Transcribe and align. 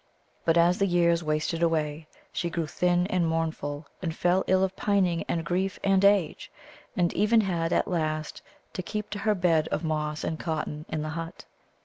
But 0.45 0.57
as 0.57 0.79
the 0.79 0.87
years 0.87 1.23
wasted 1.23 1.61
away, 1.61 2.07
she 2.33 2.49
grew 2.49 2.65
thin 2.65 3.05
and 3.05 3.27
mournful, 3.27 3.85
and 4.01 4.15
fell 4.15 4.43
ill 4.47 4.63
of 4.63 4.75
pining 4.75 5.23
and 5.29 5.45
grief 5.45 5.77
and 5.83 6.03
age, 6.03 6.51
and 6.97 7.13
even 7.13 7.41
had 7.41 7.71
at 7.71 7.87
last 7.87 8.41
to 8.73 8.81
keep 8.81 9.11
to 9.11 9.19
her 9.19 9.35
bed 9.35 9.67
of 9.67 9.83
moss 9.83 10.23
and 10.23 10.39
cotton 10.39 10.87
in 10.89 11.03
the 11.03 11.09
hut. 11.09 11.45